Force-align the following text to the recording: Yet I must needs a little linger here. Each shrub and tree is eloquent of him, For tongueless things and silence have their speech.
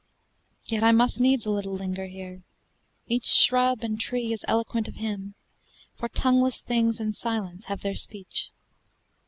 Yet 0.65 0.81
I 0.83 0.91
must 0.91 1.19
needs 1.19 1.45
a 1.45 1.51
little 1.51 1.73
linger 1.75 2.07
here. 2.07 2.41
Each 3.05 3.25
shrub 3.27 3.83
and 3.83 3.99
tree 4.01 4.33
is 4.33 4.43
eloquent 4.47 4.87
of 4.87 4.95
him, 4.95 5.35
For 5.93 6.09
tongueless 6.09 6.59
things 6.59 6.99
and 6.99 7.15
silence 7.15 7.65
have 7.65 7.81
their 7.83 7.93
speech. 7.93 8.49